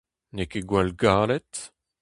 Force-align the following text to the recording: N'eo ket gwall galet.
N'eo 0.33 0.49
ket 0.51 0.65
gwall 0.69 0.91
galet. 1.01 1.53